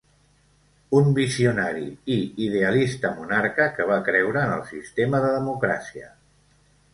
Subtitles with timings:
[0.99, 1.83] Un visionari
[2.15, 6.11] i idealista monarca que va creure en el sistema de democràcia.